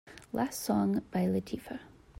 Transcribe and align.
last 0.33 0.61
song 0.61 1.03
by 1.11 1.27
Latifa 1.27 1.79